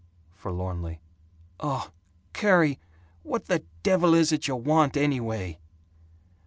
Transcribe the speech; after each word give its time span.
Forlornly, 0.33 0.99
"Uh 1.59 1.89
Carrie, 2.33 2.79
what 3.21 3.45
the 3.45 3.63
devil 3.83 4.15
is 4.15 4.31
it 4.31 4.47
you 4.47 4.55
want, 4.55 4.97
anyway?" 4.97 5.59